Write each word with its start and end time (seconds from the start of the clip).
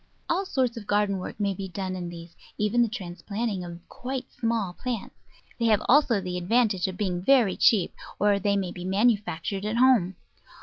All 0.27 0.47
sorts 0.47 0.77
of 0.77 0.87
garden 0.87 1.19
work 1.19 1.39
may 1.39 1.53
be 1.53 1.67
done 1.67 1.95
in 1.95 2.09
these, 2.09 2.35
even 2.57 2.81
the 2.81 2.87
transplanting 2.89 3.63
of 3.63 3.87
quite 3.87 4.31
small 4.31 4.73
plants. 4.73 5.13
They 5.59 5.65
have 5.65 5.83
also 5.87 6.19
the 6.19 6.39
advantage 6.39 6.87
of 6.87 6.97
being 6.97 7.21
very 7.23 7.55
cheap, 7.55 7.93
or 8.17 8.39
they 8.39 8.57
may 8.57 8.71
be 8.71 8.83
manufactured 8.83 9.63
at 9.63 9.77
home. 9.77 10.15